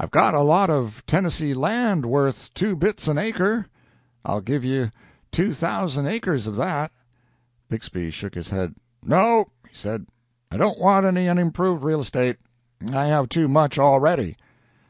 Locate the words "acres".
6.06-6.46